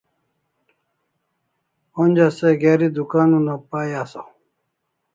[2.01, 4.29] Onja se geri dukan una pai asaw